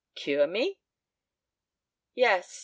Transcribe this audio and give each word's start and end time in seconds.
"Cure 0.15 0.47
me?" 0.47 0.79
"Yes. 2.15 2.59